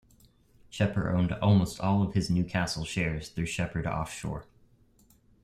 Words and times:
Shepherd 0.71 1.13
owned 1.15 1.31
almost 1.33 1.79
all 1.79 2.01
of 2.01 2.15
his 2.15 2.27
Newcastle 2.31 2.83
shares 2.85 3.29
through 3.29 3.45
Shepherd 3.45 3.85
Offshore. 3.85 4.47